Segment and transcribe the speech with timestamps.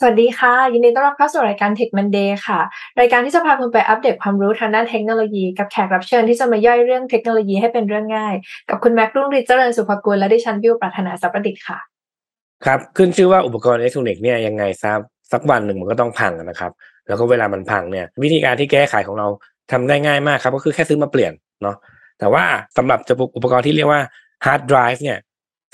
[0.00, 2.60] สวัสดีค่ะ ยินดีต้อนรับเข้าสู่รายการ Tech Monday ค่ะ
[3.00, 8.34] รายการที่จะพาคุณไปอัปเดตความรู้ทางด้านเทคโนโลยี กับแขกรับเชิญที่จะมาย่อยเรื่องเทคโนโลยีให้เป็นเรื่องง่าย
[8.68, 11.78] กับคุณแม็กรุ่งฤทธิ์เจริญสุภกุลและดิฉันวิวปรารถนาสัพประดิษฐ์ค่ะ
[12.64, 14.92] ครับ ขึ้นชื่อว่าอุปกรณ์อิเล็กทรอนิกส์เนี่ยยังไงซะ
[15.32, 16.72] สักวันหนึ่งมันก็ต้องพังนะครับ
[17.08, 19.26] แล้วก็เวลามันพังเนี่ยวิธีการที่แก้ไขของเรา
[19.72, 21.32] ทำได้ง่ายมากครับก็คือแค่ซื้อมาเปลี่ยน
[21.62, 21.76] เนาะ
[22.18, 22.44] แต่ว่า
[22.76, 24.00] สำหรับจะอุปกรณ์ที่เรียกว่า
[24.46, 25.18] ฮาร์ดไดรฟ์เนี่ย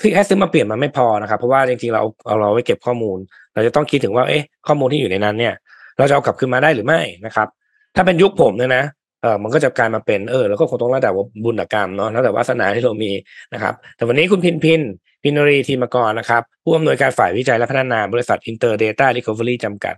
[0.01, 3.17] คือแค่ซื้อมาเปลี่ยนมันไม่พอนะครับ เพราะว่าจริงๆเราเอาเราไว้เก็บข้อมูล
[3.53, 5.53] เราจะต้องคิดถึงว่าเอ๊ะข้อมูลที่อยู่ในนั้นเนี่ย
[5.97, 7.47] เราจะเอากลับคืนมาได้หรือไม่นะครับ
[7.95, 8.83] ถ้าเป็นยุคผมเนี่ยนะ
[9.21, 13.11] เออมันก็จะกลายมาเป็นเออแล้วก็คงต้องระดับบุญกรรมเนาะแล้วแต่วาสนาที่เรามี
[13.53, 14.81] นะครับ แต่วันนี้คุณพินพิน
[15.23, 19.95] พินรีทีมกรนะครับ ผู้อำนวยการฝ่ายวิจัยและพัฒนาบริษัท Inter Data Recovery จำกัด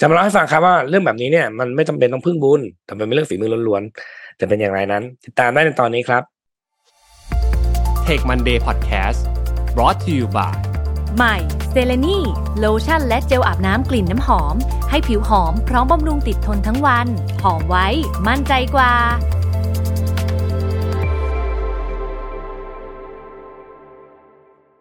[0.00, 6.22] จะมาเล่าให้ฟังครับว่าเรื่องแบบนี้เนี่ยมันไม่จำเป็นต้องพึ่งบุญแต่เป็นเรื่องฝีมือล้วนๆจะเป็นอย่างไรนั้น ติดตามได้ในตอนนี้ครับ
[8.06, 9.35] Tech Monday Podcast
[9.76, 10.54] brought to you by
[11.16, 11.36] ใหม่
[11.70, 12.18] เซเลนี
[12.58, 14.54] โลชั่นและเจลอาบน้ำกลิ่นน้ำหอม
[14.90, 17.06] ให้ผิวหอมพร้อมบำรุงติดทนทั้งวัน
[17.42, 17.86] หอมไว้
[18.28, 18.92] มั่นใจกว่า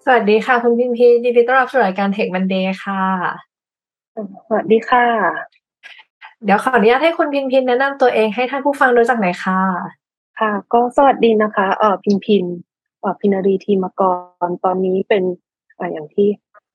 [0.06, 3.04] สวัสดีค่ะ คุณพิมพินยินดีต้อนรับสู่รายการ Tech Monday ค่ะ
[4.48, 5.06] สวัสดีค่ะ
[6.44, 9.62] เดี๋ยวขออนุญาตให้คุณพิมพินแนะนำตัวเองให้ท่านผู้ฟังรู้จักหน่อยค่ะ
[10.40, 12.75] ค่ะ ก็สวัสดีนะคะเอ่อพิมพินเอ่อ
[13.20, 14.02] พินารีทีมก
[14.48, 15.24] รตอนนี้เป็น
[15.80, 16.28] ออย่างที่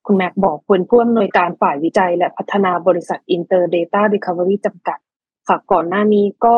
[0.05, 4.99] คุณแม็กบอกเป็นผู้อำนวยการฝ่ายวิจัย และพัฒนาบริษัท Inter Data Recovery จำกัด
[5.47, 6.55] ค่ะก่อนหน้านี้ก็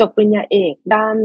[0.00, 1.16] จบปริญญาเอกด้าน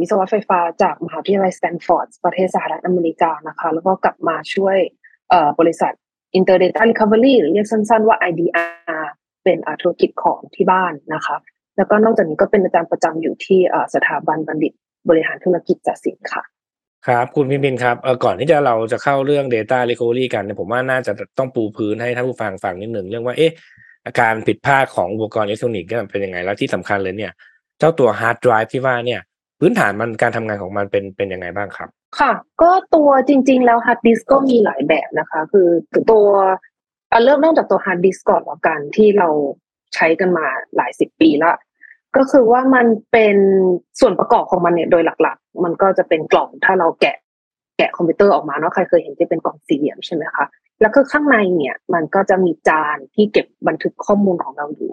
[0.00, 4.76] วิศวะไฟฟ้าจากมหาวิทยาลัยสแตนฟอร์ดประเทศสหรัฐอเมริกานะคะแล้วก็กลับมาช่วย
[5.60, 5.92] บริษัท
[6.38, 9.02] Inter Data Recovery หรือเรียกสั้นๆว่า IDR
[9.44, 11.36] เป็นธุรกิจของที่บ้านนะคะ
[11.76, 13.60] แล้วก็นอกจากนี้ก็เป็นอาจารย์ประจำอยู่ที่
[13.94, 14.72] สถาบันบัณฑิต
[15.08, 16.42] บริหารธุรกิจศศินทร์ค่ะ
[17.06, 23.52] ครับ คุณพิมพินครับเออก่อนที่จะเราจะเข้าเรื่อง Data Recovery กันเนี่ยผมว่าน่าจะต้องปูพื้นให้ท่านผู้ฟังฟังนิดหนึ่งเรื่องว่าเอ๊ะ
[24.06, 27.32] อาการผิดพลาดของอุปกรณ์อิเล็กทรอนิกส์เป็นยังไงแล้วที่สำคัญเลยเนี่ย
[27.78, 29.20] เจ้าตัวฮาร์ดไดรฟ์ที่ว่าเนี่ย
[29.60, 31.88] พื้นฐานมันการทำงานของมันเป็นเป็นยังไงบ้างครับ
[32.18, 32.32] ค่ะ
[32.62, 35.68] ก็ตัวจริง ๆ แล้วฮาร์ดดิสก็มีหลายแบบนะคะ คือ
[36.10, 36.26] ตัว
[37.10, 39.28] เอาเริ่มเริ่มจากตัวฮาร์ดดิสก่อนละกันที่เรา
[39.94, 41.52] ใช้กันมาหลายสิบปีละ
[42.18, 43.36] ก็คือว่ามันเป็น
[44.00, 47.16] ส่วนประกอบของมันเนี่ยโดยหลัก ๆ มันก็จะเป็นกล่องถ้าเราแกะ
[47.78, 50.46] แกะคอมพิวเตอร์ออกมาเนาะใครเคยเห็นที่เป็นกล่องสี่เหลี่ยมใช่ไหมคะ
[50.80, 54.92] แล้วคือข้างในเนี่ย มันก็จะมีจานที่เก็บบันทึกข้อมูลของเราอยู่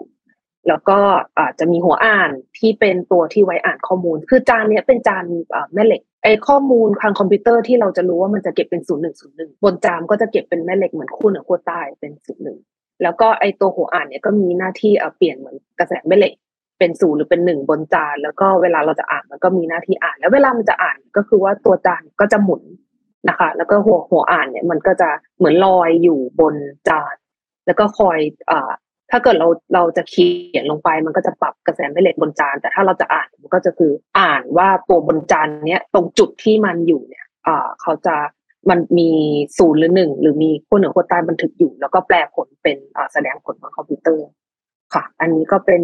[0.68, 0.98] แล้วก็
[1.38, 5.24] อาจจะมีหัวอ่านที่เป็นตัวที่ไว้อ่านข้อมูล คือจานเนี้ยเป็นจาน
[5.74, 12.58] แม่เหล็กไอ้ข้อมูลทางคอมพิวเตอร์ที่เราจะรู้ว่ามันจะเก็บเป็นศูนย์หนึ่งศูนย์หนึ่งบนจานก็จะเก็บเป็นแม่เหล็กเหมือนขั้วเหนือขั้วใต้เป็นศูนย์หนึ่ง
[13.02, 16.32] แล้วก็ไอ้ตัวหัวอ่านเนี่ยก็มีหน้าที่เปลี่ยนเหมือนกระแสแม่เหล็ก
[16.78, 22.62] เป็นศูนย์หรือเป็นหนึ่งบนจาน แล้วก็เวลาเราจะอ่านมันก็มีหน้าที่อ่าน แล้วเวลามันจะอ่านก็คือว่าตัวจานก็จะหมุน
[23.28, 26.54] นะคะ แล้วก็หัวหัวอ่านเนี่ยมันก็จะเหมือนลอยอยู่บน
[26.88, 27.14] จาน
[27.66, 28.18] แล้วก็คอย
[28.50, 28.70] อ่า
[29.10, 38.16] ถ้าเกิดเราเราจะเขียนลงไป มันก็จะปรับกระแสแม่เหล็กบนจาน แต่ถ้าเราจะอ่านมันก็จะคืออ่านว่าตัวบนจานเนี้ยตรงจุดที่มันอยู่เนี่ยอ่าเขาจะ
[38.70, 39.10] มันมี
[39.58, 44.26] ศูนย์หรือหนึ่งหรือมีขั้วเหนือขั้วใต้บันทึกอยู่ แล้วก็แปลผลเป็นอ่าแสดงผลบนคอมพิวเตอร์
[44.94, 45.80] ค่ะ อันนี้ก็เป็น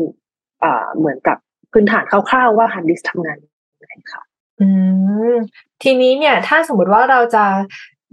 [0.96, 1.36] เหมือนกับ
[1.72, 3.36] พื้นฐานคร่าวๆว่าฮาร์ดดิสทำงาน
[3.80, 4.22] ยังไงค่ะ
[4.60, 4.68] อื
[5.32, 5.36] ม
[5.82, 7.44] ทีนี้เนี่ย ถ้าสมมติว่าเราจะ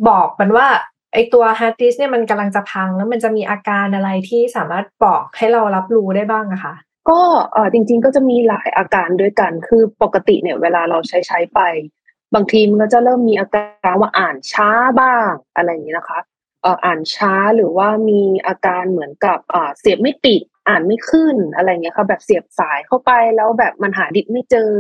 [0.09, 0.67] บอกมันว่า
[1.13, 6.73] ไอตัวฮาร์ดดิสเนี่ยมันกำลังจะพัง แล้วมันจะมีอาการอะไรที่สามารถบอกให้เรารับรู้ได้บ้างอะคะ
[7.09, 7.19] ก็
[7.53, 11.59] เออจริง ๆ ก็จะมีหลายอาการด้วยกัน คือปกติเนี่ย เวลาเราใช้ใช้ไป
[12.35, 14.69] บางทีมันก็จะเริ่มมีอาการว่าอ่านช้า
[15.01, 16.19] บ้างอะไรอย่างนี้นะคะ
[16.61, 24.71] เอออ่านช้าหรือว่ามีอาการเหมือนกับอ่าเสียบไม่ติด อ่านไม่ขึ้นอะไรเงี้ยค่ะแบบเสียบสายเข้าไปแล้วแบบมันหาดิสไม่เจอ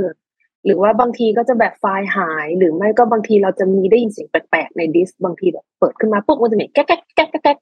[0.65, 7.57] หรือว่าบางทีก็จะแบบไฟล์หาย หรือไม่ก็บางทีเราจะมีได้ยินเสียงแปลกๆในดิสบางทีแบบเปิดขึ้นมาปุ๊บมันจะมีแก๊กแก๊กแก๊กแก๊ก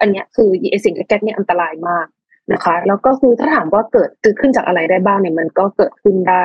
[0.00, 2.06] อันเนี้ยคือไอเสียงแก๊กแก๊กเนี่ยอันตรายมาก
[2.52, 6.44] นะคะ แล้วก็คือถ้าถามว่าเกิดเกิดขึ้นจากอะไรได้บ้างเนี่ยมันก็เกิดขึ้นได้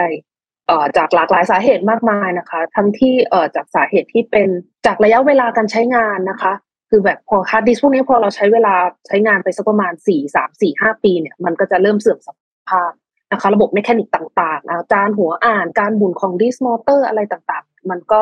[0.68, 4.47] เอ่อจากหลากหลายสาเหตุมากมายนะคะ ทั้งที่เอ่อจากสาเหตุที่เป็น
[4.85, 6.53] จากระยะเวลาการใช้งานนะคะ
[6.90, 8.75] คือแบบพอฮาร์ดดิสพวกนี้พอเราใช้เวลา
[9.07, 12.30] ใช้งานไปสักประมาณสี่สามสี่ห้าปีเนี่ยมันก็จะเริ่มเสื่อมส
[12.69, 12.92] ภาพ
[13.31, 18.22] นะคะระบบ mechanic ต่างๆอาการหัวอ่านการหมุนของดิสมอเตอร์อะไรต่างๆ มันก็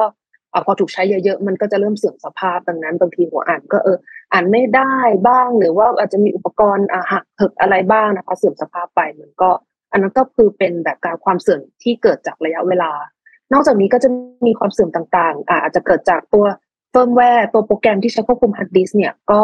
[0.66, 3.98] พอถูกใช้เยอะๆ มันก็จะเริ่มเสื่อมสภาพดังนั้นบางทีหัวอ่านก็เออ
[4.34, 4.96] อ่านไม่ได้
[5.28, 9.50] บ้าง หรือว่าอาจจะมีอุปกรณ์หักเถิกอะไรบ้างนะคะเสื่อมสภาพไปมันก็
[9.92, 12.92] อันนั้นก็คือเป็นแบบการความเสื่อมที่เกิดจากระยะเวลา
[13.54, 14.10] นอกจากนี้ก็จะ
[14.46, 16.46] มีความเสื่อมต่างๆอาจจะเกิดจากตัว
[16.96, 19.44] เฟิร์มแวร์ตัวโปรแกรมที่ใช้ควบคุมฮาร์ดดิสเนี่ยก็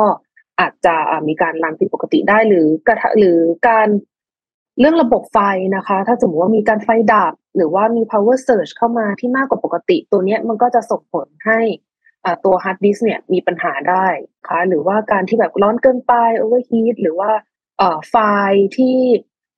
[0.60, 0.96] อาจจะ
[1.28, 3.88] มีการ run ผิดปกติได้หรือกระหรือการ
[4.80, 5.40] เรื่องระบบไฟ
[5.76, 11.60] นะคะ ถ้าสมมติว่ามีการไฟดับ หรือว่ามี power surge เข้ามาที่มากกว่าปกติ ตัวนี้มันก็จะส่งผลให้
[12.46, 14.08] ตัวฮาร์ดดิสเนี่ยมีปัญหาได้
[14.48, 17.32] ค่ะหรือว่าการที่แบบร้อนเกินไป overheat หรือว่า
[18.10, 18.16] ไฟ
[18.52, 18.98] ล์ที่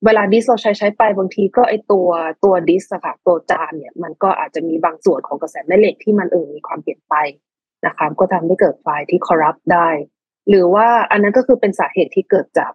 [0.04, 2.08] เวลาดิสเราใช้ใช้ไปบางทีก็ไอตัว
[2.44, 7.16] ตัวดิสค่ะตัวจานเนี่ยมันก็อาจจะมีบางส่วนของกระแสแม่เหล็กที่มันเออมีความเปลี่ยนไป
[7.86, 9.88] นะคะก็ทำให้เกิดไฟล์ที่ corrupt ได้
[10.48, 12.72] หรือว่าอันนั้นก็คือเป็นสาเหตุที่เกิดจาก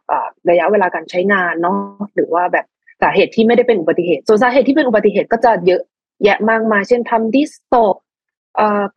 [0.49, 1.77] ระยะเวลาการใช้งานเนาะ
[2.15, 2.65] หรือว่าแบบ
[3.01, 5.81] สาเหตุที่ไม่ได้เป็นอุบัติเหตุ ส่วนสาเหตุที่เป็นอุบัติเหตุก็จะเยอะ
[6.25, 7.95] แยะมากมาย เช่นทำดิสโตก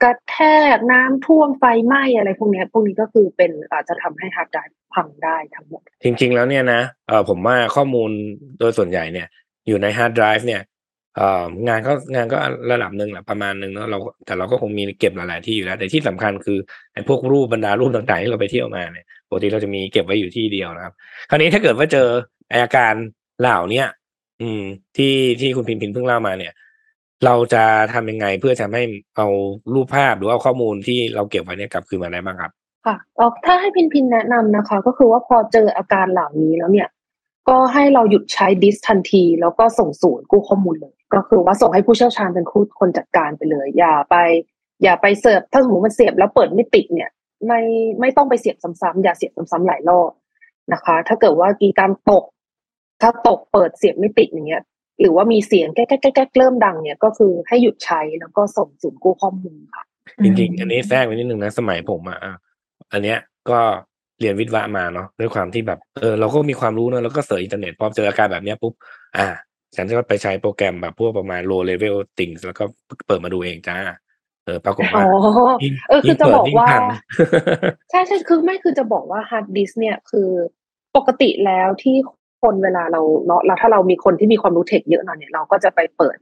[0.02, 0.36] กระแท
[0.76, 6.80] กน้ำท่วมไฟไหม้อะไรพวกนี้พวกนี้ก็คือเป็นอาจจะทำให้ฮาร์ดไดรฟ์พังได้ทั้งหมด จริงๆแล้วเนี่ยนะ
[7.28, 8.10] ผมว่าข้อมูล
[8.58, 9.28] โดยส่วนใหญ่เนี่ย
[9.66, 10.62] อยู่ในฮาร์ดไดรฟ์เนี่ย
[11.66, 12.38] งานก็งานก็
[12.72, 16.58] ระดับหนึ่งแหละประมาณหนึ่งเนาะเราแต่เราก็คงมีเก็บหลาย ๆ ที่อยู่แล้ว แต่ที่สำคัญคือ
[16.92, 20.94] ไอ้พวกรูปบรรดารูปต่าง ๆ ที่เราไปเที่ยวมาเนี่ยปกติเราจะมีเก็บไว้อยู่ที่เดียวนะครับ
[21.30, 22.08] คราวนี้ถ้าเกิดว่าเจอ
[22.52, 22.94] อาการ
[23.40, 23.86] เหล่าเนี้ย
[24.40, 24.62] อืม
[24.96, 26.52] ที่ที่คุณพิมพินเพิ่งเล่ามาเนี่ย
[27.24, 28.82] เราจะทำยังไงเพื่อจะให้
[29.16, 29.26] เอา
[29.74, 32.50] รูปภาพหรือเอาข้อมูลที่เราเก็บไว้เนี่ยกลับคืนมาได้บ้างครับ
[32.86, 32.96] ค่ะ
[33.44, 36.88] ถ้าให้พินพินแนะนำนะคะ ก็คือว่าพอเจออาการเหล่านี้แล้วเนี่ย
[37.48, 42.46] ก็ให้เราหยุดใช้ดิสทันที แล้วก็ส่งศูนย์กู้ข้อมูลเลย ก็คือว่าส่งให้ผู้เชี่ยวชาญเป็น
[42.78, 44.16] คนจัดการไปเลย อย่าไป
[44.82, 47.10] อย่าไปเสิร์ฟถ้าสมมติมันเสียบแล้วเปิดไม่ติดเนี่ย
[47.46, 47.60] ไม่
[48.00, 50.10] ไม่ต้องไปเสียบซ้ำๆอย่าเสียบซ้ำๆหลายรอบ
[50.72, 52.24] นะคะ ถ้าเกิดว่ากีการตก
[53.02, 54.62] ถ้าตกเปิดเสียบไม่ติดอย่างเงี้ย
[55.00, 59.84] หรือว่ามีเสียงแก๊กแก๊กแก๊กเริ่มดังเนี่ยก็คือให้หยุดใช้แล้วก็ส่งศูนย์กู้ข้อมูลค่ะ
[60.24, 62.18] จริงๆ อันนี้แทรกไว้นิดนึงนะสมัยผมอะ
[62.92, 63.18] อันเนี้ย
[63.50, 63.60] ก็
[64.22, 68.72] เรียนวิทย์วะมาเนาะด้วยความที่แบบเออเราก็มีความรู้เนาะแล้วก็ search อินเทอร์เน็ตพอเจออาการแบบเนี้ยปุ๊บ
[69.16, 69.28] อ่า
[69.76, 72.64] ฉันจะไปใช้โปรแกรมแบบพวกประมาณ low level things แล้วก็
[73.06, 73.78] เปิดมาดูเองจ้า
[74.44, 75.04] เออปรากฏว่า
[75.88, 76.68] เออคือจะบอกว่า
[77.90, 80.28] ใช่ใช่คือไม่คือจะบอกว่าฮาร์ดดิสเนี่ยคือ
[80.96, 81.96] ปกติแล้วที่
[82.42, 86.16] คนเวลาเราเนาะแล้วถ้าเรามีคนที่มีความรู้ tech เยอะหน่อยเนี่ยเราก็จะไปเปิด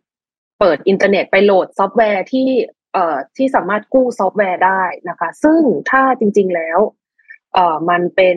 [0.60, 2.48] เปิดอินเทอร์เน็ตไปโหลดซอฟต์แวร์ที่
[2.94, 5.60] เอ่อที่สามารถกู้ซอฟต์แวร์ได้นะคะ ซึ่ง
[5.90, 6.78] ถ้าจริง ๆแล้ว
[7.54, 8.36] เอ่อมันเป็น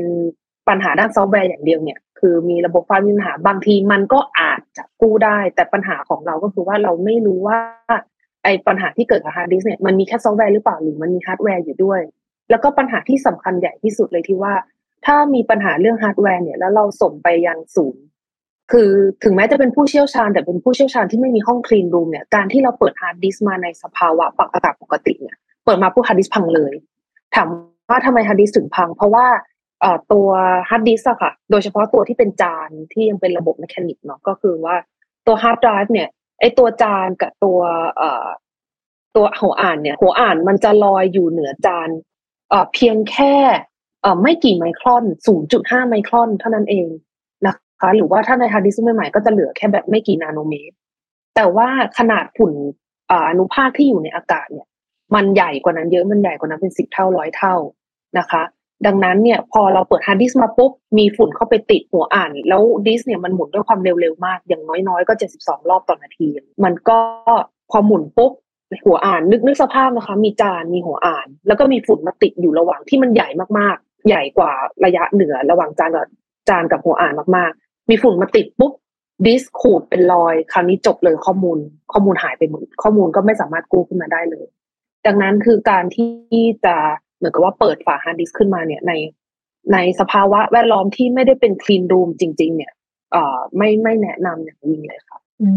[0.67, 7.59] ปัญหาด้านซอฟต์แวร์อย่างเดียวเนี่ย คือมีระบบไฟล์มีปัญหาบางทีมันก็อาจจะกู้ได้ แต่ปัญหาของเราก็คือว่าเราไม่รู้ว่า
[8.43, 12.01] ไอ้ปัญหาที่เกิดกับฮาร์ดดิสเนี่ยมันมีแค่ซอฟต์แวร์หรือเปล่าหรือมันมีฮาร์ดแวร์อยู่ด้วย
[12.49, 14.53] แล้วก็ปัญหาที่สำคัญใหญ่ที่สุดเลยที่ว่า
[15.05, 18.03] ถ้ามีปัญหาเรื่องฮาร์ดแวร์เนี่ยแล้วเราส่งไปยังศูนย์
[18.71, 18.89] คือ
[19.23, 26.73] ถึงแม้จะเป็นผู้เชี่ยวชาญ แต่เป็นผู้เชี่ยวชาญที่ไม่มีห้อง clean room เนี่ยการที่เราเปิดฮาร์ดดิสมาในสภาวะปรับอากาศปกติเนี่ยเปิดมาปุ๊บฮาร์ดดิสพังเลย
[27.35, 27.47] ถาม
[27.89, 29.27] ว่าทำไมฮาร์ดดิสถึงพัง เพราะว่า
[30.11, 30.27] ตัว
[30.69, 34.75] ฮาร์ดดิสอะค่ะ โดยเฉพาะตัวที่เป็นจานที่ยังเป็นระบบ mechanic เนาะก็คือว่า
[35.27, 36.09] ตัวฮาร์ดไดรฟ์เนี่ย
[36.39, 37.59] ไอตัวจานกับตัว
[39.15, 41.89] ตัวหัวอ่านเนี่ยหัวอ่านมันจะลอยอยู่เหนือจาน
[42.73, 43.35] เพียงแค่
[44.21, 45.03] ไม่กี่ไมครอน
[45.47, 46.87] 0.5ไมครอนเท่านั้นเอง
[47.45, 50.75] นะคะหรือว่าถ้าในฮาร์ดดิสก์ใหม่ๆก็จะเหลือแค่แบบไม่กี่นาโนเมตร
[51.35, 52.53] แต่ว่าขนาดฝุ่น
[53.29, 54.67] อนุภาคที่อยู่ในอากาศเนี่ย
[55.15, 57.55] มันใหญ่กว่านั้นเยอะมันใหญ่กว่านั้นเป็นสิบเท่าร้อยเท่า
[58.19, 58.43] นะคะ
[58.85, 66.27] ดังนั้นเนี่ยพอเราเปิดฮาร์ดดิสมาปุ๊บมีฝุ่นเข้าไปติดหัวอ่าน แล้วดิสเนี่ยมันหมุนด้วยความเร็วๆมาก อย่างน้อยๆก็เจ็ดพันสองรอบต่อนาที
[66.63, 66.99] มันก็
[67.71, 68.31] พอหมุนปุ๊บ
[68.85, 73.27] หัวอ่านนึกนึกสภาพนะคะ มีจานมีหัวอ่าน แล้วก็มีฝุ่นมาติดอยู่ระหว่างที่มันใหญ่
[73.59, 74.51] มากๆ ใหญ่กว่า
[74.85, 76.07] ระยะเหนือระหว่างจานกับ
[76.49, 78.71] จานกับหัวอ่านมากๆ มีฝุ่นมาติดปุ๊บ
[79.25, 81.57] ดิสขูดเป็นรอย คราวนี้จบเลยข้อมูล
[81.93, 84.45] ข้อมูลหายไปหมดข้อมูลก็ไม่สามารถกู้ขึ้นมาได้เลย
[85.05, 86.75] ดังนั้นคือการที่จะ
[87.17, 88.93] เหมือนกับว่าเปิดฝาฮาร์ดดิสก์ขึ้นมาเนี่ยใน
[89.73, 92.73] ในสภาวะแวดล้อมที่ไม่ได้เป็น clean room จริง ๆ เนี่ย
[93.11, 95.49] เอ่อไม่ไม่แนะนำอย่างยิ่งเลยค่ะอื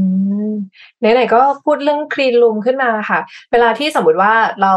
[0.50, 0.52] ม
[0.98, 3.20] ไหนๆก็พูดเรื่อง clean room ขึ้นมาค่ะ
[3.52, 4.74] เวลาที่สมมติว่าเรา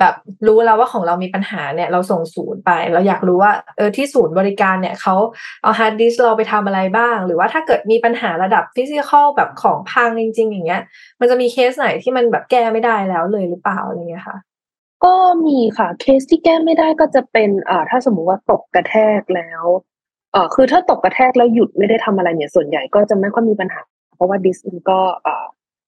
[0.00, 0.14] แบบ
[0.46, 5.14] รู้แล้วว่าของเรามีปัญหาเนี่ย เราส่งศูนย์ไป เราอยากรู้ว่าเออที่ศูนย์บริการเนี่ยเขา
[5.62, 10.82] เอาฮาร์ดดิสก์เราไปทำอะไรบ้าง หรือว่าถ้าเกิดมีปัญหาระดับ physical แบบของพังจริง ๆ อย่างเงี้ย
[11.20, 14.36] มันจะมีเคสไหนที่มันแบบแก้ไม่ได้แล้วเลยหรือเปล่าอะไรเงี้ยค่ะ
[15.04, 15.14] ก็
[15.46, 19.64] มีค่ะเคสที่แก้ไม่ได้ก็จะเป็นอ่าถ้าสมมุติว่าตกกระแทกแล้ว
[20.32, 23.80] เอ่อคือถ้าตกกระแทกแล้วหยุดไม่ได้ทำอะไรเนี่ยส่วนใหญ่ก็จะไม่ค่อยมีปัญหา
[24.16, 25.46] เพราะว่าดิสมันก็อ่า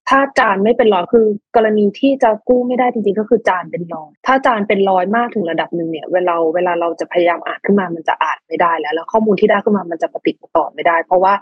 [0.09, 11.35] ถ้าจานไม่เป็นรอยคือกรณีที่จะกู้ไม่ได้จริงๆ ก็คือจานเป็นรอยถ้าจานเป็นรอยมากถึงระดับหนึ่งเนี่ยเวลาเวลาเราจะพยายามอ่านขึ้นมามันจะอ่านไม่ได้แล้ว แล้วข้อมูลที่ได้ขึ้นมามันจะปะติดปะต่อไม่ได้ เพราะว่า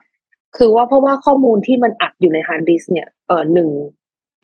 [0.56, 3.68] คือว่าเพราะว่าข้อมูลที่มันอัดอยู่ในฮาร์ดดิสก์เนี่ยเออหนึ่ง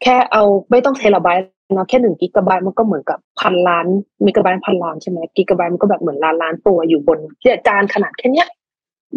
[0.03, 3.87] แค่เอาไม่ต้องเทราไบต์เนาะแค่หนึ่งกิกะไบต์มันก็เหมือนกับพันล้าน
[4.25, 7.19] มิกะไบต์พันล้านใช่ไหมกิกะไบต์มันก็แบบเหมือนล้านล้านตัวอยู่บน
[7.67, 8.49] จานขนาดแค่เนี้ย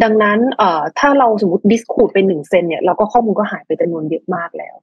[0.04, 4.76] ดังนั้นเอ่อถ้าเราสมมติดิสคูดไปหนึ่งเซนเนี่ยเราก็ข้อมูลก็หายไปจำนวนเยอะมากแล้ว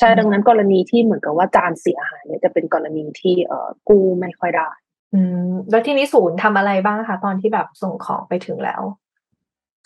[0.00, 4.70] ใช่ดังนั้นกรณีที่เหมือนกับว่าจานเสียหายเนี่ยจะเป็นกรณีที่เอ่อกู้ไม่ค่อยได้
[5.14, 8.82] อืมแล้วที่นี้ศูนย์ทำอะไรบ้างคะตอนที่แบบส่งของไปถึงแล้ว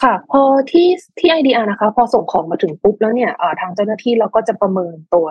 [0.03, 3.31] ค่ะ พอที่ที่ IDRนะคะ พอส่งของมาถึงปุ๊บแล้วเนี่ย
[3.61, 5.27] ทางเจ้าหน้าที่เราก็จะประเมินตัว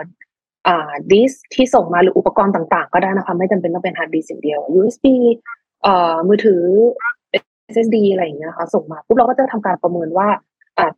[0.67, 5.05] อ่าดิสที่ส่งมาหรืออุปกรณ์ต่างๆ ก็ได้นะคะ ไม่จำเป็นต้องเป็นฮาร์ดดิสก์อย่างเดียว USB
[5.83, 6.61] เอ่อมือถือ
[7.73, 10.52] SSD อะไรอย่างเงี้ยค่ะส่งมาปุ๊บเราก็จะทำการประเมินว่าอ่า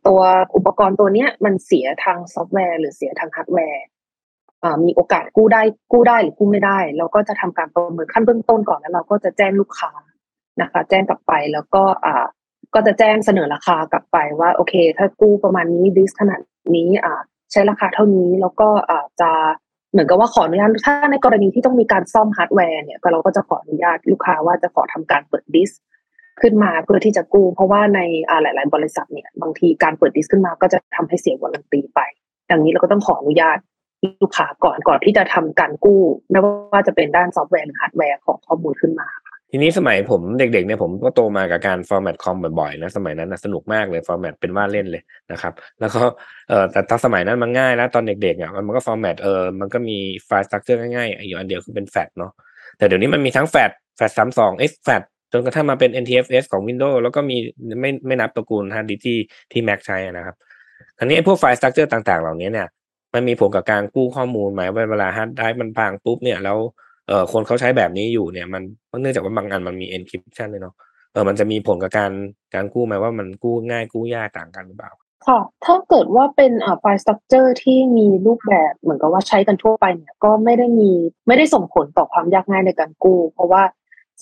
[0.06, 0.20] ตัว
[0.56, 3.84] อุปกรณ์ตัวเนี้ยมันเสียทางซอฟต์แวร์หรือเสียทางฮาร์ดแวร์
[4.84, 9.92] มีโอกาสกู้ได้กู้ได้หรือกู้ไม่ได้ เราก็จะทำการประเมินขั้นเบื้องต้นก่อนแล้วเราก็จะแจ้งลูกค้า
[10.62, 12.26] นะคะ แจ้งกลับไปแล้วก็อ่า
[12.74, 16.40] ก็จะแจ้งเสนอราคากลับไปว่าโอเค ถ้ากู้ประมาณนี้ดิสขนาด
[16.76, 17.14] นี้อ่า
[17.52, 19.30] ใช้ราคาเท่านี้แล้วก็อ่าจะ
[19.92, 25.70] เหมือนกับว่าขออนุญาตถ้าในกรณีที่ต้องมีการซ่อมฮาร์ดแวร์เนี่ยก็เราก็จะขออนุญาตลูกค้าว่าจะขอทำการเปิดดิส
[26.40, 28.00] ขึ้นมาเพื่อที่จะกู้ เพราะว่าใน
[28.42, 32.00] หลาย ๆ บริษัทเนี่ยบางทีการเปิดดิสขึ้นมาก็จะทำให้เสีย warranty ไป
[32.50, 33.58] ดังนี้เราก็ต้องขออนุญาต
[34.22, 36.40] ลูกค้าก่อนก่อนที่จะทำการกู้ไม่
[36.72, 39.08] ว่าจะเป็นด้านซอฟต์แวร์หรือฮาร์ดแวร์ของข้อมูลขึ้นมา
[39.50, 45.02] ทีนี้สมัยผมเด็กๆเนี่ยผมก็โตมากับการฟอร์แมตคอมบ่อยๆนะสมัยนั้นนะสนุกมากเลยฟอร์แมตเป็นว่าเล่นเลย
[45.32, 46.02] นะครับ แล้วก็
[46.48, 52.32] เออแต่ตอนสมัยนั้นมันง่ายแล้วตอนเด็กๆอะมันก็ฟอร์แมตเออมันก็มี file structure ง่ายๆอยู่อันเดียวคือเป็น FAT เนาะ
[52.78, 55.02] แต่เดี๋ยวนี้มันมีทั้ง FAT FAT สามสอง exFAT
[55.32, 57.36] จนกระทั่งมาเป็น NTFS ของ Windows แล้วก็มี
[57.80, 59.18] ไม่ไม่นับตระกูลฮาร์ดดิสก์ที่
[59.52, 60.36] ที่ Mac ใช้นะครับ
[60.98, 62.68] อันนี้พวก file structure ต่าง ๆ เหล่านี้เนี่ย
[63.14, 66.58] มันมีผลกับการกู้ข้อมูลไหมว่าเวลาฮาร์ดไดรฟ์มันพังปุ๊บเนี่ยแล้ว
[67.08, 68.62] เอ่อคนเขาใช้แบบนี้อยู่เนี่ยมัน
[69.00, 70.74] เนื่องจากว่าบางอันมันมี encryption เลยเนาะ
[71.12, 72.12] เออมันจะมีผลกับการ
[72.54, 74.92] การกู้ไหมว่ามันกู้ง่ายกู้ยากต่างกันหรือเปล่า
[75.26, 80.90] ค่ะถ้าเกิดว่าเป็น file structure ที่มีรูปแบบเหมือนกับว่าใช้กันทั่วไปเนี่ยก็ไม่ได้มี
[81.26, 83.62] ไม่ได้ส่งผลต่อความยากง่ายในการกู้ เพราะว่า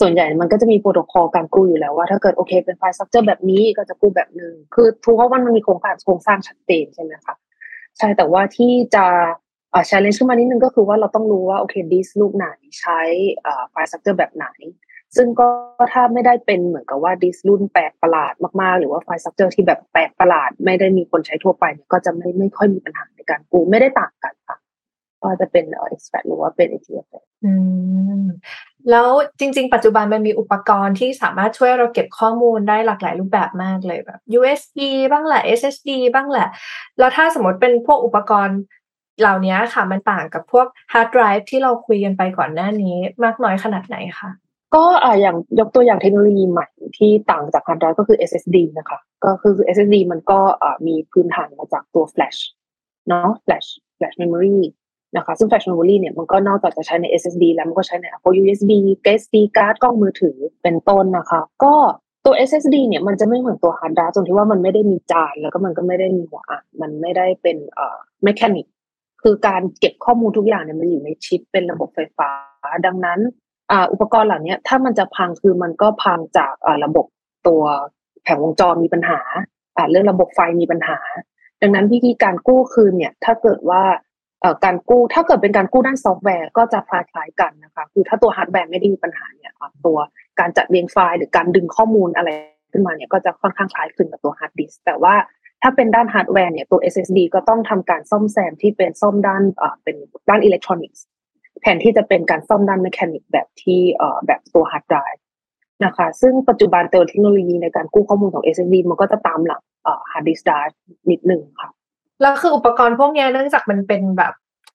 [0.00, 7.34] ส่วนใหญ่มันก็จะมีโปรโตคอลการกู้อยู่แล้วว่าถ้าเกิดโอเคเป็น file structure แบบนี้ก็จะกู้แบบหนึ่งคือทุกวันมันมีโครงการโครงสร้างชัดเจนใช่ไหมคะ
[7.98, 9.04] ใช่แต่ว่าที่จะ
[9.74, 12.48] อ่า challenge ขึ้นมานิดนึงก็คือว่าเราต้องรู้ว่าโอเคดิสลูกไหน
[12.80, 13.00] ใช้
[13.46, 14.46] อ่า file structure แบบไหน
[15.16, 15.48] ซึ่งก็
[15.92, 24.56] ถ้าไม่ได้เป็นเหมือนกับว่าดิสรุ่นแปลกประหลาดมากๆ หรือว่า file structure ที่แบบแปลกประหลาด ไม่ได้มีคนใช้ทั่วไปก็จะไม่ไม่ค่อยมีปัญหาในการกู้ไม่ได้ต่างกันค่ะ
[25.24, 27.06] ว่าจะเป็นเอ่อ exFAT หรือว่าเป็น NTFS
[27.44, 27.52] อื
[28.22, 28.24] ม
[28.90, 34.78] แล้วจริง ๆ ปัจจุบันมันมีอุปกรณ์ที่สามารถช่วยเราเก็บข้อมูลได้หลากหลายรูปแบบมากเลยแบบ USB
[35.10, 36.48] บ้างแหละ SSD บ้างแหละ
[36.98, 38.58] แล้วถ้าสมมติเป็นพวกอุปกรณ์
[39.20, 44.30] เหล่านี้ค่ะ มันต่างกับพวกฮาร์ดไดรฟ์ที่เราคุยกันไปก่อนหน้านี้มากน้อยขนาดไหนคะ
[44.74, 46.66] ก็อ่าอย่างยกตัวอย่างเทคโนโลยีใหม่
[46.98, 52.40] ที่ต่างจากฮาร์ดไดรฟ์ก็คือ SSD นะคะ ก็คือ SSD มันก็อ่ามีพื้นฐานมาจากตัว Flash
[53.08, 54.58] เนาะ Flash Flash Memory
[55.16, 58.70] นะคะ ซึ่ง Flash Memory เนี่ยมันก็นอกจากจะใช้ใน SSD แล้วมันก็ใช้ใน Apple USB
[59.20, 61.74] SD card กล้องมือถือเป็นต้นนะคะ ก็
[62.24, 68.66] ตัว SSD เนี่ยมันจะไม่เหมือนตัวฮาร์ดไดรฟ์ตรงที่ว่ามันไม่ได้มีจาน แล้วก็มันก็ไม่ได้มีหัวอ่านมันไม่ได้เป็นเอ่อmechanic
[69.22, 72.30] คือการเก็บข้อมูลทุกอย่างเนี่ยมันอยู่ในชิปเป็นระบบไฟฟ้า
[72.86, 73.20] ดังนั้น
[73.70, 77.06] อ่าอุปกรณ์เหล่านี้ถ้ามันจะพังคือมันก็พังจากอ่าระบบ
[77.46, 77.62] ตัว
[78.22, 79.20] แผงวงจรมีปัญหา
[79.76, 80.98] อ่าเรื่องระบบไฟมีปัญหา
[81.62, 83.82] ดังนั้นวิธีการกู้คืนเนี่ย ถ้าเกิดว่า
[84.64, 89.52] การกู้ถ้าเกิดเป็นการกู้ด้านซอฟต์แวร์ก็จะคล้ายๆกันนะคะคือถ้าตัวฮาร์ดแวร์ไม่ได้มีปัญหาเนี่ย
[89.86, 89.98] ตัว
[90.40, 92.28] การจัดเรียงไฟล์หรือการดึงข้อมูลอะไร
[92.72, 95.14] ขึ้นมาเนี่ยก็จะค่อนข้างคล้ายคลึงกับตัวฮาร์ดดิสก์แต่ว่า
[95.62, 99.42] ถ้าเป็นด้านฮาร์ดแวร์เนี่ยตัว SSD ก็ต้องทำการซ่อมแซมที่เป็นซ่อมด้าน
[99.82, 99.96] เป็น
[100.28, 101.04] ด้านอิเล็กทรอนิกส์
[101.62, 103.80] แทนที่จะเป็นการซ่อมด้าน mechanic แบบที่
[104.26, 105.22] แบบตัวฮาร์ดไดรฟ์
[105.84, 109.62] นะคะซึ่งปัจจุบันเทคโนโลยีในการกู้ข้อมูลของ SSD มันก็จะตามหลัง
[110.12, 110.78] ฮาร์ดดิสก์ไดรฟ์
[111.10, 111.70] นิดนึงค่ะ
[112.22, 114.32] แล้วคืออุปกรณ์พวกนี้เนื่องจากมันเป็นแบบ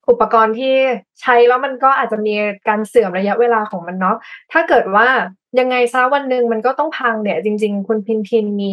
[0.10, 0.76] อุปกรณ์ที่
[1.22, 2.34] ใช้แล้วมันก็อาจจะมี
[2.68, 4.18] การเสื่อมระยะเวลาของมันเนาะ
[4.52, 5.08] ถ้าเกิดว่า
[5.60, 8.72] ยังไงซะวันหนึ่งมันก็ต้องพังเนี่ย จริง ๆ คุณพินพินมี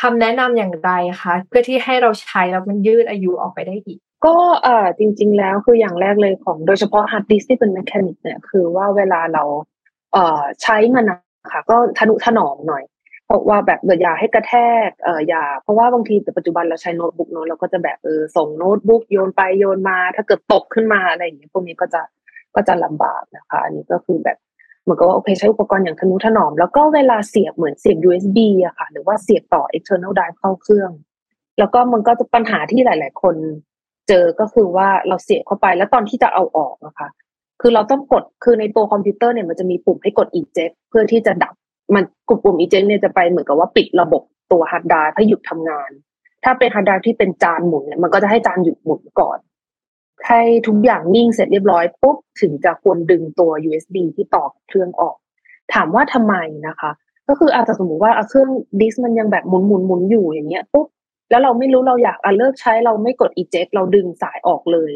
[0.00, 0.90] คำแนะนำอย่างไร
[1.22, 9.44] คะเพื่อที่ให้เราใช้แล้วมันยืดอายุออกไปได้อีก ก็เอ่อจริง ๆ แล้วคืออย่างแรกเลยของโดยเฉพาะฮาร์ดดิสก์ที่เป็น mechanic เนี่ยคือว่าเวลาเรา
[10.12, 11.18] เอ่อใช้มันนะ
[11.52, 12.84] คะก็ทนุถนอมหน่อย
[13.26, 14.54] เพราะว่าแบบอย่าให้กระแท
[14.86, 22.02] กเอ่ออย่า เพราะว่าบางทีแต่ปัจจุบันเราใช้โน้ตบุ๊กเนาะเราก็จะแบบเออส่งโน้ตบุ๊กโยนไปโยนมา ถ้าเกิดตกขึ้นมาอะไรอย่างเงี้ยพวกนี้ก็จะ
[22.54, 24.38] ก็จะลำบากนะคะ อันนี้ก็คือแบบ
[24.82, 30.90] เหมือนกับว่าโอเคใช้อุปกรณ์อย่างทนุถนอม แล้วก็เวลาเสียบเหมือนเสียบ USB อะค่ะ หรือว่าเสียบต่อ external drive เข้าเครื่อง
[31.58, 33.36] แล้วก็มันก็จะปัญหาที่หลาย ๆ คน
[34.08, 37.08] เจอก็คือว่าเราเสียบเข้าไปแล้วตอนที่จะเอาออกนะคะ
[37.60, 41.54] คือเราต้องกดคือในตัวคอมพิวเตอร์เนี่ยมันจะมีปุ่มให้กด eject เพื่อที่จะดับ
[41.94, 44.22] มันกลุ่มปุ่ม eject เนี่ยจะไปเหมือนกับว่าปิดระบบ
[44.52, 45.90] ตัว hard drive ให้หยุดทำงาน
[46.44, 49.38] ถ้าเป็น hard drive ที่เป็นจานหมุนเนี่ยมันก็จะให้จานหยุดหมุนก่อน
[50.28, 55.16] ให้ทุกอย่างนิ่งเสร็จเรียบร้อยปุ๊บถึงจะควรดึงตัว USB ที่ต่อเครื่องออก
[55.74, 56.34] ถามว่าทำไม
[56.68, 56.90] นะคะ
[57.28, 58.50] ก็คืออาจจะสมมติว่าเครื่อง
[58.80, 60.86] ดิสมันยังแบบหมุนหมุนหมุนอยู่อย่างเงี้ยปุ๊บ
[61.30, 64.92] แล้วเราไม่รู้เราอยากอะเลิกใช้เราไม่กด eject เราดึงสายออกเลย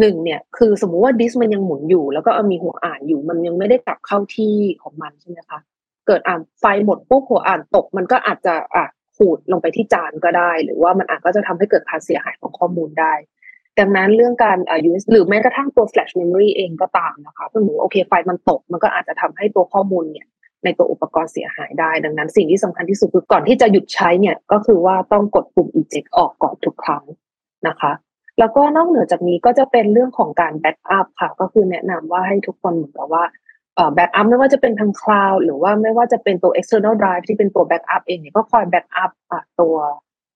[0.00, 5.58] หนึ่งเนี่ย คือสมมุติว่าดิสมันยังหมุนอยู่ แล้วก็มีหัวอ่านอยู่ มันยังไม่ได้กลับเข้าที่ของมันใช่ไหมคะ
[6.06, 13.14] เกิดอ่านไฟหมดปุ๊บหัวอ่านตก มันก็อาจจะอะขูดลงไปที่จานก็ได้ หรือว่ามันอาจก็จะทำให้เกิดการเสียหายของข้อมูลได้
[13.78, 20.26] ดังนั้นเรื่องการอ่า use หรือแม้กระทั่งตัว flash memory เองก็ตามนะคะสมมติโอเคไฟมันตก มันก็อาจจะทำให้ตัวข้อมูลเนี่ย
[20.64, 27.04] ในตัวอุปกรณ์เสียหายได้ ดังนั้นสิ่งที่สำคัญที่สุดคือก่อนที่จะหยุดใช้เนี่ยก็คือว่าต้องกดปุ่ม eject ออกก่อนทุกครั้ง
[27.68, 27.92] นะคะ
[28.38, 33.24] แล้วก็นอกเหนือจากนี้ก็จะเป็นเรื่องของการ backup ค่ะ ก็คือแนะนำว่าให้ทุกคนเหมือนกับว่า
[33.94, 39.10] backup ไม่ว่าจะเป็นทางคลาวด์หรือว่าไม่ว่าจะเป็นตัว external drive ที่เป็นตัว backup เองเนี่ยก็คอย backup
[39.60, 39.74] ตัว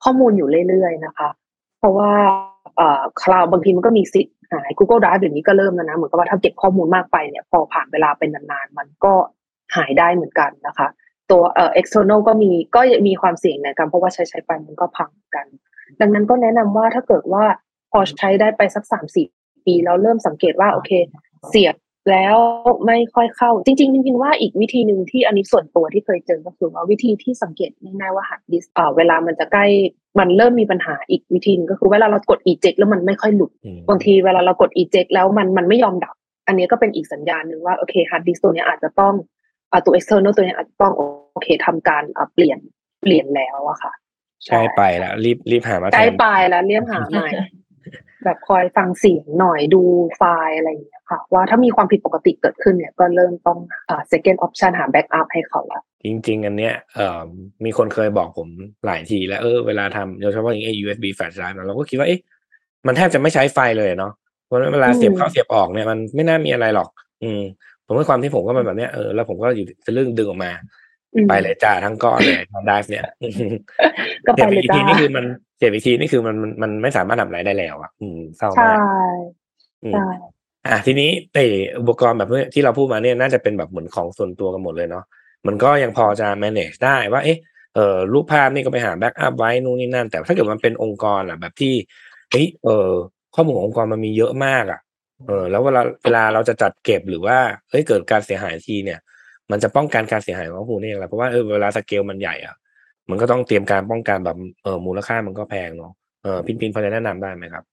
[0.05, 1.29] ข้อมูลอยู่เรื่อยๆนะคะ
[1.79, 2.13] เพราะว่า
[3.23, 9.13] คลาวด์บางทีมันก็มีสิทธิ์หาย Google Drive เดี๋ยวนี้ก็เริ่มแล้วนะเหมือนกับว่าถ้าเก็บข้อมูลมากไปเนี่ยพอผ่านเวลาเป็นนานๆ มันก็
[9.77, 10.89] หายได้เหมือนกันนะคะ
[11.31, 15.47] ตัวเอ่อ external ก็มีก็มีความเสี่ยงในการเพราะว่าใช้ใช้ไปมันก็พังกัน
[16.01, 17.45] ดังนั้นก็แนะนำว่าถ้าเกิดว่า
[17.93, 19.27] พอใช้ได้ไปสักสามสี่
[19.67, 20.91] ปีแล้วเริ่มสังเกตว่าโอเค
[21.49, 21.75] เสียบ
[22.11, 22.37] แล้ว
[22.87, 29.67] ไม่ค่อยเข้า จริงๆจริงๆว่าอีกวิธีหนึ่งที่อันนี้ส่วนตัวที่เคยเจอก็คือว่าวิธีที่สังเกตง่ายๆว่าฮาร์ดดิสก์เวลามันจะใกล้
[30.19, 33.51] มันเริ่มมีปัญหาอีกวิธีนึงก็คือเวลาเรากด eject แล้วมันไม่ค่อยหลุด
[33.89, 36.15] บางทีเวลาเรากด eject แล้วมันมันไม่ยอมดับ
[36.47, 39.15] อันนี้ก็เป็นอีกสัญญาณหนึ่งว่าโอเคฮาร์ดดิสก์ตัวนี้อาจจะต้อง
[39.85, 42.03] ตัว external ตัวนี้อาจจะต้องโอเคทำการ
[42.35, 42.59] เปลี่ยน
[43.03, 43.93] เปลี่ยนแล้วอะค่ะ
[44.47, 47.29] ใช่ไปแล้วรีบรีบหามาใกล้ไปแล้วเรียบหาใหม่
[48.25, 49.83] แบบคอยฟังเสียงหน่อยดู
[50.17, 53.59] ไฟล์อะไรอย่างเงี้ยค่ะว่าถ้ามีความผิดปกติเกิดขึ้นเนี่ยก็เริ่มต้อง
[53.89, 57.21] อ่า second option หา backup ให้เขาละจริง ๆ อันเนี้ยเอ่อ
[57.65, 58.49] มีคนเคยบอกผม
[58.87, 62.21] หลายทีแล้วเออเวลาทำโดยเฉพาะอย่างไอ้ USB flash drive เราก็คิดว่าเอ๊ะ
[62.87, 64.13] มันแทบจะไม่ใช้ไฟเลยเนาะ
[64.47, 66.89] เพราะเวลาเสียบเข้าเสียบออกเนี่ยมันไม่น่ามีอะไรหรอก
[67.23, 67.43] อืม
[67.87, 70.51] ผมว่าความที่ผมก็มันแบบเนี้ยเออแล้วผมก็อยู่จะเรื่องดึงออกมา
[71.29, 73.07] ไปเลยจ้าทั้งก้อนเลยทำได้เนี่ย
[74.27, 75.25] ก็ไปเลยอีกจ้าทีนี่คือมัน
[75.59, 78.79] เสียบอีกทีนี่คือมันมันมันไม่สามารถทำอะไรได้แล้วอะ อืมเศร้าใช่มาก
[79.85, 80.07] อืมใช่
[80.69, 81.39] อะทีนี้ไอ้
[81.81, 85.05] อุปกรณ์แบบที่เราพูดมาเนี่ยน่าจะเป็นแบบเหมือนของส่วนตัวกันหมดเลยเนาะ
[85.47, 87.39] มันก็ยังพอจะ manage ได้ว่า เอ๊ะ
[87.75, 91.75] เออรูปภาพนี่ก็ไปหา backup ไว้นู่นนี่นั่น แต่ถ้าเกิดมันเป็นองค์กรอะ แบบที่
[92.31, 92.91] เฮ้ยเออ
[93.35, 94.81] ข้อมูลขององค์กรมันมีเยอะมากอะ
[95.27, 97.39] เออ แล้วเวลาเวลาเราจะจัดเก็บหรือว่า
[97.71, 98.99] เฮ้ยเกิดการเสียหายทีเนี่ย
[99.51, 102.57] มันจะป้องกันการเสียหายของข้อมูลนี่อย่างไรเพราะว่าเออเวลาสเกลมันใหญ่อะ
[103.11, 107.65] มันก็ต้องเตรียมการป้องกันแบบเออมูลค่ามันก็แพงเนาะเออพินพินพอจะแนะนำได้ไหมครับ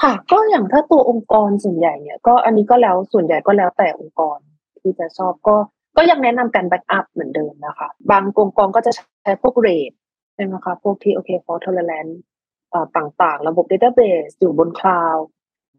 [0.00, 4.38] ค่ะ ก็อย่างถ้าตัวองค์กรส่วนใหญ่เนี่ย ก็อันนี้ก็แล้วส่วนใหญ่ก็แล้วแต่องค์กร
[4.80, 5.56] ที่จะชอบก็
[5.96, 9.92] ก็ยังแนะนำการ backup เหมือนเดิมนะคะ บางองค์กรก็จะใช้พวก RAID
[10.34, 12.14] ใช่ไหมคะพวกที่โอเค fault tolerance
[12.70, 15.24] เอ่อต่างๆ ระบบ database อยู่บนคลาวด์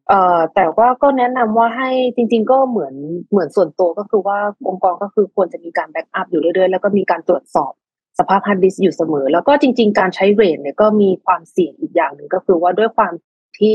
[0.10, 2.96] เอ่อแต่ว่าก็แนะนำว่าให้จริง ๆ ก็เหมือน
[3.32, 4.38] เหมือนส่วนตัวก็คือว่า
[4.68, 7.72] องค์กรก็คือควรจะมีการ backup อยู่เรื่อยๆ แล้วก็มีการตรวจสอบ
[8.20, 13.14] สภาพฮาร์ดดิสก์อยู่เสมอ แล้วก็จริง ๆ การใช้ RAID เนี่ยก็มีความเสี่ยงอีกอย่างหนึ่งก็คือว่าด้วยความ
[13.58, 13.74] ที่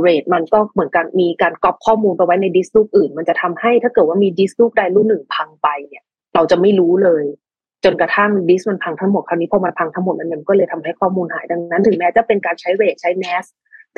[0.00, 7.24] RAID มันก็เหมือนกันมีการก๊อปข้อมูลไปไว้ในดิสก์ลูกอื่น มันจะทำให้ถ้าเกิดว่ามีดิสก์ลูกใดลูกหนึ่งพังไปเนี่ย เราจะไม่รู้เลย
[7.84, 13.44] จนกระทั่งดิสก์มันพังทั้งหมดคราวนี้พอมันพังทั้งหมดมันก็เลยทำให้ข้อมูลหายดังนั้น ถึงแม้จะเป็นการใช้ RAID ใช้ NAS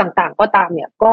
[0.01, 1.13] ต่างๆ ก็ตามเนี่ยก็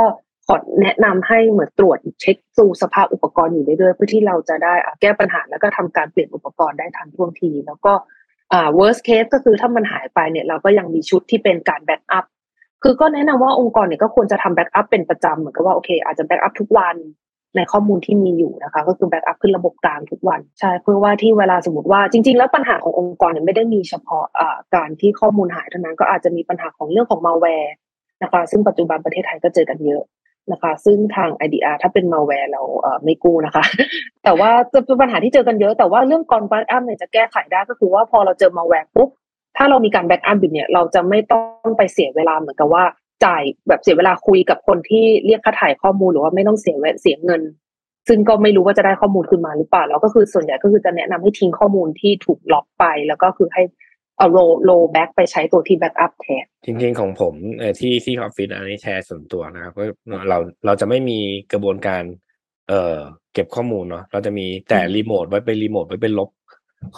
[0.51, 7.93] ขอแนะนำให้เหมือนตรวจเช็คดูสภาพอุปกรณ์อยู่เรื่อยๆเพื่อที่เราจะได้แก้ปัญหาแล้วก็ทำการเปลี่ยนอุปกรณ์ได้ทันท่วงที แล้วก็
[8.53, 12.25] อ่า worst case ก็คือถ้ามันหายไปเนี่ยเราก็ยังมีชุดที่เป็นการ backup
[12.83, 16.95] คือก็แนะนำว่าองค์กรเนี่ยก็ควรจะทำ backup เป็นประจำเหมือนกับว่าโอเค อาจจะ backup ทุกวัน
[17.55, 27.73] ในข้อมูลที่มีอยู่นะคะ ก็คือ backup ขึ้นระบบกลางทุกวันใช่เพื่อว่าที่เวลาสมมติว่าจริง ๆ แล้วปัญหาขององค์กรเนี่ยไม่ได้มีเฉพาะอ่าการที่ข้อมูลหายเท่านั้นก็อาจจะมีปัญหาของเรื่องของมาแวร์
[28.23, 30.03] นะคะ ซึ่งปัจจุบันประเทศไทยก็เจอกันเยอะ
[30.51, 33.63] นะคะ ซึ่งทาง IDR ถ้าเป็นมาแวร์เราไม่กู้นะคะ
[34.23, 39.09] แต่ว่าจะเป็นปัญหาที่เจอกันเยอะแต่ว่าเรื่องการ backup เนี่ยจะแก้ไขได้ก็คือว่าพอเราเจอมาแวร์ปุ๊บ
[39.57, 42.83] ถ้าเรามีการ backup อยู่เนี่ยเราจะไม่ต้องไปเสียเวลาเหมือนกับว่า
[43.25, 47.41] จ่ายแบบเสียเวลาคุยกับคนที่เรียกค่าไถ่ข้อมูลหรือว่าไม่ต้องเสียเวเสียเงิน
[48.07, 53.63] ซึ่งก็ไม่รู้ว่าจะได้ข้อมูลคืนมาหรือเปล่าแล้วก็คือส่วนใหญ่ก็คือจะแนะนำให้ทิ้งข้อมูลที่ถูกล็อกไป แล้วก็คือให้
[54.19, 59.83] เอา roll roll back ไปใช้ตัวที่ backup แทนจริงๆของผมเอ่อที่ที่ออฟฟิศอันนี้แชร์ส่วนตัวนะครับก็
[60.29, 61.19] เราเราจะไม่มี
[61.53, 62.03] กระบวนการ
[62.69, 62.97] เอ่อ
[63.33, 66.29] เก็บข้อมูลเนาะเราจะมีแต่รีโมทไว้เป็นรีโมทไว้เป็นลบ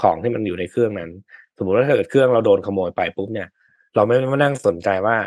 [0.01, 1.11] ของที่มันอยู่ในเครื่องนั้น
[1.57, 3.47] สมมติว่าถ้าเกิดเครื่องเราโดนขโมยไปปุ๊บเนี่ย
[3.95, 5.17] เราไม่มานั่งสนใจว่า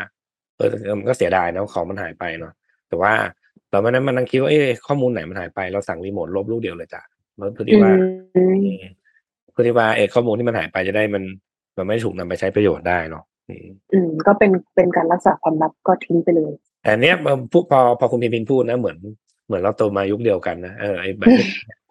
[0.57, 2.53] เออมันก็เสียดายนะของมันหายไปเนาะ
[2.89, 3.13] แต่ว่า
[3.71, 7.01] เราไม่ได้มานั่งคิดว่าเอ๊ะข้อมูลไหนมันหายไปเราสั่งรีโมทลบลูกเดียวเลยจ้ะ
[7.53, 7.91] เพื่อที่ว่า
[8.35, 8.93] อืมอืม
[9.51, 11.23] เพื่อที่ว่าเออข้อมูลที่มันหายไปจะได้มัน
[11.77, 16.51] มันไม่ถูกนำไปใช้ประโยชน์ได้เนาะอืมอืม ก็เป็นเป็นการรักษาความลับก็ทิ้งไปเลย
[16.83, 17.33] แต่เนี้ยพอ
[17.71, 18.97] พอพอคุณพิมพินพูดนะเหมือน
[19.47, 21.29] เหมือนเราโตมายุคเดียวกันนะเออไอ้แบบ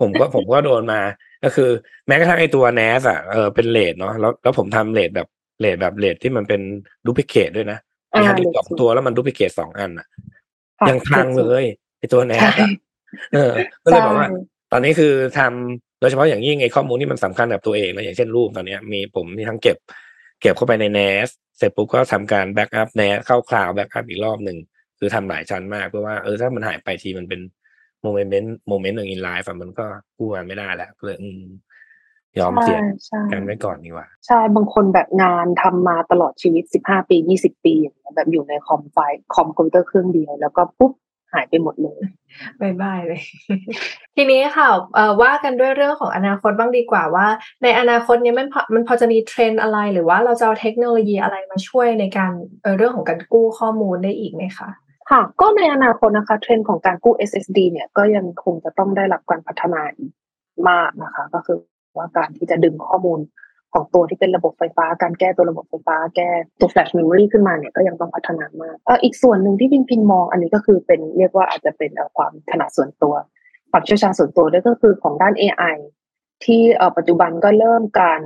[0.00, 1.00] ผมก็ผมก็โดนมา
[1.44, 1.70] ก็คือ
[2.06, 5.28] แม้กระทั่งไอ้ตัว NAS อะเออเป็น RAID เนาะแล้วแล้วผมทำ RAID แบบ
[5.60, 6.60] RAID แบบ RAID ที่มันเป็น
[7.04, 7.78] duplicate ด้วยนะ
[8.12, 10.06] มีอ่าฮาร์ดดิสก์ RAID สองตัวแล้วมัน duplicate สองอันอะ
[10.80, 11.64] ค่ะยังพังเลย
[11.98, 12.68] ไอ้ตัว NAS ใช่อะ
[13.34, 14.38] เออ ก็เลยบอกว่าใช่
[14.72, 19.76] ตอนนี้คือทำโดยเฉพาะอย่างยิ่งไอ้ข้อมูลที่มันสำคัญกับตัวเองนะอย่างเช่นรูปตอนเนี้ยมีผมมีทั้งเก็บ
[20.40, 24.58] เก็บเข้าไปใน NAS เสร็จปุ๊บก็ทำการแบ็กอัพ NAS เข้าคลาวด์ backup อีกรอบหนึ่ง
[24.98, 27.40] คืคือทำหลายชั้นมากเพราะว่าเออถ้ามันหายไปทีมันเป็น
[28.02, 29.86] moment moment หนึ่ง in life มันก็
[30.16, 31.42] กู้มาไม่ได้แล้วก็เลยอืม
[32.38, 38.98] ยอมเสี่ยงใช่กันไว้ก่อนดีกว่า ใช่ บางคนแบบงานทำมาตลอดชีวิตสิบห้าปียี่สิบปีอย่างเงี้ยแบบอยู่ในคอมไฟ
[39.34, 40.92] คอมคอมพิวเตอร์เครื่องเดียว แล้วก็ปุ๊บ
[41.34, 42.00] หายไปหมดเลย
[42.60, 43.20] bye bye เลย
[44.16, 47.26] ทีนี้ค่ะเอ่อว่ากันด้วยเรื่องของอนาคตบ้างดีกว่าว่า
[47.62, 54.68] ในอนาคตเนี้ยมันพอมันพอจะมีเทรนด์อะไร หรือว่าเราจะเอาเทคโนโลยีอะไรมาช่วยในการเอ่อเรื่องของการกู้ข้อมูลได้อีกไหมคะ
[55.10, 60.12] ค่ะ ก็ในอนาคตนะคะเทรนด์ของการกู้ SSD เนี่ยก็ยังคงจะต้องได้รับการพัฒนาอีก
[60.68, 61.58] มากนะคะ ก็คือ
[61.96, 63.20] ว่าการที่จะดึงข้อมูล
[63.74, 73.14] ของตัวที่เป็นระบบไฟฟ้า การแก้ตัวระบบไฟฟ้า แก้ตัว flash memory ขึ้นมาเนี่ยก็ยังต้องพัฒนามากเอออีกส่วนหนึ่งที่พินพินมองอันนี้ก็คือเป็นเรียกว่าอาจจะเป็นความถนัดส่วนตัว
[73.70, 75.76] ความเชี่ยวชาญส่วนตัวด้วยก็คือของด้าน AI
[76.44, 76.62] ที่
[76.96, 78.20] ปัจจุบันก็เริ่มการ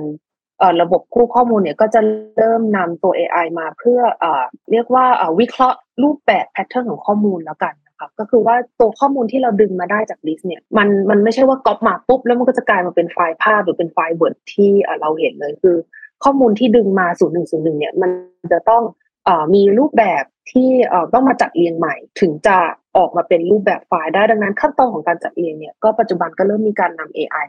[0.81, 2.01] ระบบกู้ข้อมูลเนี่ยก็จะ
[2.37, 5.05] เริ่มนำตัว AI มาเพื่อเอ่อเรียกว่า
[5.39, 15.75] วิเคราะห์รูปแบบ pattern ของข้อมูลแล้วกันนะ คะก็คือว่าตัวข้อมูลที่เราดึงมาได้จากลิสต์เนี่ยมันมันไม่ใช่ว่าก๊อปมาปุ๊บแล้วมันก็จะกลายมาเป็นไฟล์ภาพหรือเป็นไฟล์ Word ที่เราเห็นเลยคือ
[16.23, 18.11] ข้อมูลที่ดึงมา0 1 0 1เนี่ยมัน
[18.53, 20.69] จะต้องมีรูปแบบที่
[21.13, 22.57] ต้องมาจัดเรียงใหม่ ถึงจะ
[22.97, 27.45] ออกมาเป็นรูปแบบไฟล์ได้ดังนั้นขั้นตอนของการจัดเรียงเนี่ยก็ปัจจุบันก็เริ่มมีการนำ AI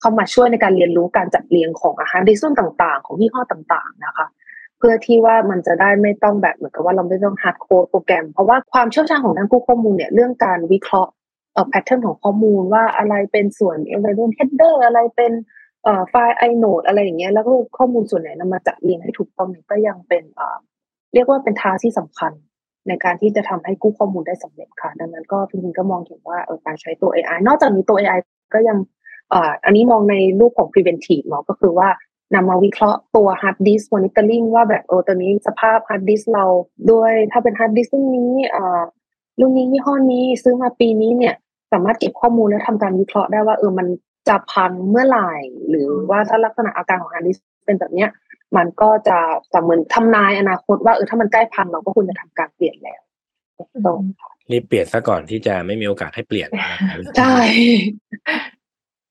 [0.00, 4.26] เข้ามาช่วยในการเรียนรู้การจัดเรียงของฮาร์ดดิสก์รุ่นต่าง ๆ ของยี่ห้อต่างๆนะคะ
[4.86, 11.12] เพื่อที่ว่ามันจะได้ไม่ต้องแบบเหมือนกับว่าเราไม่ต้อง hard code โปรแกรม เพราะว่าความเชี่ยวชาญของด้านกู้ข้อมูลเนี่ยเรื่องการวิเคราะห์
[11.52, 15.32] เอ่อ pattern ของข้อมูลว่าอะไรเป็นส่วน environment header อะไรเป็น
[15.84, 20.58] เอ่อไฟล์ inode อะไรอย่างเงี้ยแล้วก็ข้อมูลส่วนไหนนำมาจัดเรียงให้ถูกต้องก็ยังเป็นเอ่อ
[21.14, 22.32] เรียกว่าเป็นทาที่สำคัญ
[22.88, 28.20] ในการที่จะทำให้กู้ข้อมูลได้สำเร็จค่ะ ดังนั้นก็พิมพ์ก็มองเห็นว่าเออการใช้ตัว AI นอกจากนี้ตัว AI
[28.54, 28.78] ก็ยัง
[29.30, 31.88] เอ่ออันนี้มองในรูปของ preventive เนาะก็คือว่า
[32.34, 36.44] นำมาวิเคราะห์ตัว hard disk monitoring ว่าแบบเออตอนนี้สภาพ hard disk เรา
[36.92, 38.82] ด้วยถ้าเป็น hard disk รุ่นนี้เอ่อ
[39.40, 41.34] รุ่นนี้ยี่ห้อนี้ซื้อมาปีนี้เนี่ย
[41.72, 43.86] สามารถเก็บข้อมูลและทำการวิเคราะห์ได้ว่าเออมัน
[44.28, 45.32] จะพังเมื่อไหร่
[45.68, 48.10] หรือว่าถ้าลักษณะอาการของ hard disk เป็นแบบเนี้ย
[48.56, 49.18] มันก็จะ
[49.52, 53.00] จะเหมือนทำนายอนาคตว่าเออถ้ามันใกล้พังเราก็ควรจะทำการเปลี่ยนแล้ว
[53.86, 54.00] ตรง
[54.50, 57.34] รีบเปลี่ยนซะก่อนที่จะไม่มีโอกาสให้เปลี่ยนนะครับใช่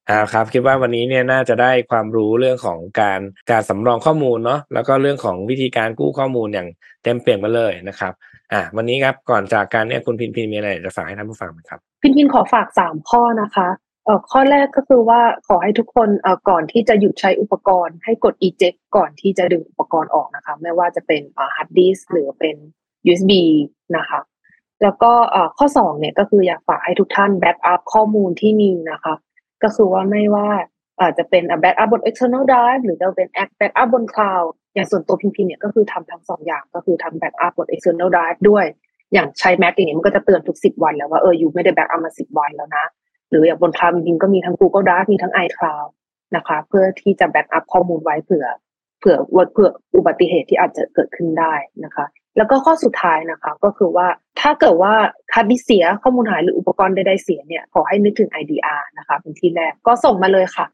[0.09, 3.19] อ่าครับคิดว่าวันนี้เนี่ยน่าจะได้ความรู้เรื่องของการ
[3.51, 6.67] การสำรองข้อมูลเนาะแล้วก็เรื่องของวิธีการกู้ข้อมูลอย่าง
[7.03, 8.13] เต็มเปี่ยมมาเลยนะครับ
[8.53, 13.67] อ่าวันนี้ครับก่อนจากการเนี่ยคุณพินพินมีอะไรจะฝากให้ท่านผู้ฟังไหมครับ พินพินขอฝากสามข้อนะคะ
[14.05, 22.55] เอ่อข้อแรกก็คือว่าขอให้ทุกคนเอ่อก่อนที่จะหยุดใช้อุปกรณ์ให้กด eject ก่อนที่จะดึงอุปกรณ์ออกนะคะ ไม่ว่าจะเป็นเอ่อ hard disk หรือเป็น
[23.07, 23.31] USB
[23.97, 24.19] นะคะ
[24.83, 29.13] แล้วก็เอ่อข้อสองเนี่ยก็คืออยากฝากให้ทุกท่าน backup ข้อมูลที่มีนะคะ
[29.63, 30.49] ก็คือว่าไม่ว่า
[31.02, 38.65] อาจจะเป็นแบ็กอัพบน external drive หรือจะเป็นแบ็กอัพบน cloud อย่างส่วนตัวพิมพิเนี่ยก็คือทำทั้งสองอย่างก็คือทำ backup บน external drive ด้วย
[39.13, 42.86] อย่างใช้ Mac อย่างเงี้ยมันก็จะเตือนทุกสิบวันแล้วว่าเออ you ไม่ได้ backup มาสิบวันแล้วนะ
[43.30, 45.89] หรืออย่างบน cloud จริงๆก็มีทั้ง Google Drive มีทั้ง iCloud
[46.36, 48.45] นะคะเพื่อที่จะ backup ข้อมูลไว้เผื่อ
[48.99, 49.15] เผื่อ
[49.54, 51.54] เผื่ออุบัติเหตุที่อาจจะเกิดขึ้นได้
[51.86, 52.06] นะคะ
[52.38, 54.08] แล้วก็ข้อสุดท้ายนะคะ ก็คือว่า
[54.41, 54.93] ถ้าเกิดว่า
[55.34, 60.65] ฮาร์ดดิสก์เสียข้อมูลหายหรืออุปกรณ์ใดๆเสียเนี่ยขอให้นึกถึง IDR นะคะเป็นที่แรกก็ส่งมาเลยค่ะ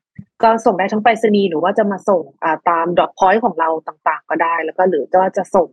[0.43, 2.23] ก็ส่งได้ทั้งไปรษณีย์หรือว่าจะมาส่ง
[2.69, 5.67] ตาม drop point ของเราต่างๆ ก็ได้ แล้วก็หรือว่าจะส่ง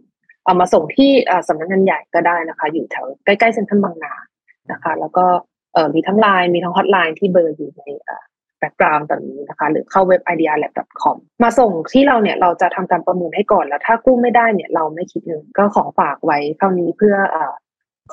[0.44, 1.10] เอามาส่งที่
[1.48, 4.14] สำนักงานใหญ่ก็ได้นะคะ อยู่แถวใกล้ๆเซ็นทรัลบางนา
[4.72, 5.24] นะคะ แล้วก็
[5.94, 7.82] มีทั้งไลน์มีทั้งฮอตไลน์ที่เบอร์อยู่ใน
[8.66, 17.36] แบ็กกราวน์ตอนนี้นะคะ หรือเข้าเว็บ idealab.com มาส่งที่เราเนี่ยเราจะทำการประเมินให้ก่อนแล้ว ถ้ากู้ไม่ได้เนี่ยเราไม่คิดเงินก็ขอฝากไว้เท่านี้เพื่ออ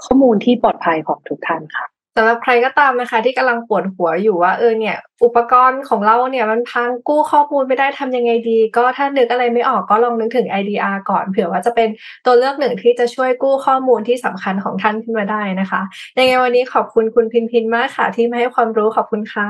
[0.03, 1.85] ข้อมูลที่ปลอดภัยของทุกท่านค่ะ
[2.17, 11.89] สำหรับใครก็ตามนะคะ ที่กำลังปวดหัวอยู่ว่าเออเนี่ย อุปกรณ์ของเราเนี่ยมันพังกู้ข้อมูลไม่ได้ทำยังไงดี ก็ถ้านึกอะไรไม่ออกก็ลองนึกถึง IDR ก่อนเผื่อว่าจะเป็น
[12.25, 15.81] ตัวเลือกหนึ่งที่จะช่วยกู้ข้อมูลที่สำคัญของท่านขึ้นมาได้นะคะ
[16.17, 19.49] ยังไงวันนี้ขอบคุณคุณพินพินมากค่ะ ที่มาให้ความรู้ขอบคุณค่ะ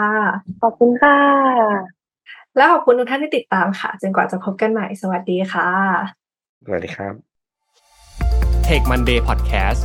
[0.62, 1.18] ขอบคุณค่ะ
[2.58, 5.70] และขอบคุณทุกท่านที่ติดตามค่ะจนกว่าจะพบกันใหม่สวัสดีค่ะ
[6.66, 7.14] สวัสดีครับ
[8.68, 9.82] Take Monday Podcast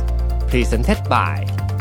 [0.49, 1.37] Presented by